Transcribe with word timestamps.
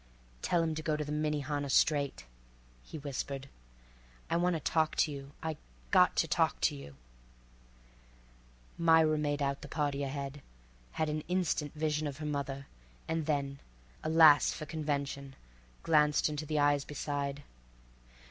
"Tell 0.41 0.63
him 0.63 0.73
to 0.73 0.81
go 0.81 0.97
to 0.97 1.05
the 1.05 1.11
Minnehaha 1.11 1.67
straight," 1.67 2.25
he 2.81 2.97
whispered. 2.97 3.47
"I 4.31 4.35
wanta 4.37 4.59
talk 4.59 4.95
to 4.95 5.11
you—I 5.11 5.57
got 5.91 6.15
to 6.15 6.27
talk 6.27 6.59
to 6.61 6.75
you." 6.75 6.95
Myra 8.79 9.19
made 9.19 9.43
out 9.43 9.61
the 9.61 9.67
party 9.67 10.01
ahead, 10.01 10.41
had 10.93 11.07
an 11.07 11.21
instant 11.27 11.75
vision 11.75 12.07
of 12.07 12.17
her 12.17 12.25
mother, 12.25 12.65
and 13.07 13.27
then—alas 13.27 14.51
for 14.53 14.65
convention—glanced 14.65 16.29
into 16.29 16.47
the 16.47 16.57
eyes 16.57 16.83
beside. 16.83 17.43